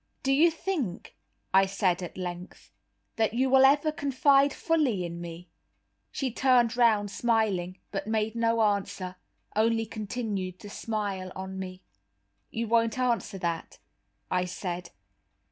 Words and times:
"Do 0.23 0.31
you 0.33 0.49
think," 0.49 1.15
I 1.53 1.67
said 1.67 2.01
at 2.01 2.17
length, 2.17 2.71
"that 3.17 3.35
you 3.35 3.51
will 3.51 3.65
ever 3.65 3.91
confide 3.91 4.51
fully 4.51 5.05
in 5.05 5.21
me?" 5.21 5.47
She 6.11 6.31
turned 6.31 6.75
round 6.75 7.11
smiling, 7.11 7.77
but 7.91 8.07
made 8.07 8.33
no 8.33 8.63
answer, 8.63 9.17
only 9.55 9.85
continued 9.85 10.57
to 10.61 10.71
smile 10.71 11.31
on 11.35 11.59
me. 11.59 11.83
"You 12.49 12.67
won't 12.67 12.97
answer 12.97 13.37
that?" 13.37 13.77
I 14.31 14.45
said. 14.45 14.89